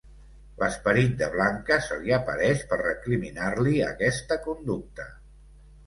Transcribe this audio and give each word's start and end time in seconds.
L'esperit 0.61 1.13
de 1.19 1.27
Blanca 1.35 1.77
se 1.89 1.99
li 2.07 2.15
apareix 2.19 2.65
per 2.73 2.81
recriminar-li 2.83 3.79
aquesta 3.93 4.43
conducta. 4.51 5.11